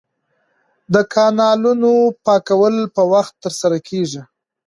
[0.93, 1.91] د کانالونو
[2.25, 4.21] پاکول په وخت ترسره کیږي.